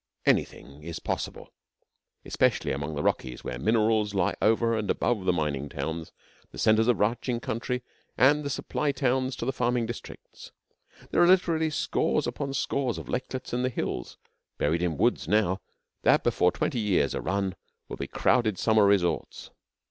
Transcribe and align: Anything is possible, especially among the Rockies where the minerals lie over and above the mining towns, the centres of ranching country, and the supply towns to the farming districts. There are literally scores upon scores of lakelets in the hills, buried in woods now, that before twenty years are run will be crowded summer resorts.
Anything 0.25 0.81
is 0.81 0.97
possible, 0.97 1.53
especially 2.25 2.71
among 2.71 2.95
the 2.95 3.03
Rockies 3.03 3.43
where 3.43 3.59
the 3.59 3.63
minerals 3.63 4.15
lie 4.15 4.33
over 4.41 4.75
and 4.75 4.89
above 4.89 5.25
the 5.25 5.31
mining 5.31 5.69
towns, 5.69 6.11
the 6.49 6.57
centres 6.57 6.87
of 6.87 6.97
ranching 6.99 7.39
country, 7.39 7.83
and 8.17 8.43
the 8.43 8.49
supply 8.49 8.91
towns 8.91 9.35
to 9.35 9.45
the 9.45 9.53
farming 9.53 9.85
districts. 9.85 10.51
There 11.11 11.21
are 11.21 11.27
literally 11.27 11.69
scores 11.69 12.25
upon 12.25 12.55
scores 12.55 12.97
of 12.97 13.09
lakelets 13.09 13.53
in 13.53 13.61
the 13.61 13.69
hills, 13.69 14.17
buried 14.57 14.81
in 14.81 14.97
woods 14.97 15.27
now, 15.27 15.61
that 16.01 16.23
before 16.23 16.51
twenty 16.51 16.79
years 16.79 17.13
are 17.13 17.21
run 17.21 17.53
will 17.87 17.97
be 17.97 18.07
crowded 18.07 18.57
summer 18.57 18.87
resorts. 18.87 19.51